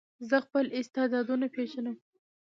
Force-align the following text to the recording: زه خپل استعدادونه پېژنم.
زه 0.29 0.37
خپل 0.45 0.65
استعدادونه 0.79 1.47
پېژنم. 1.55 1.97